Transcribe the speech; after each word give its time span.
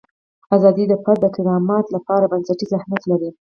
ازادي 0.55 0.85
د 0.89 0.93
فرد 1.03 1.19
د 1.23 1.25
کرامت 1.35 1.85
لپاره 1.95 2.29
بنسټیز 2.31 2.71
اهمیت 2.79 3.03
لري. 3.11 3.29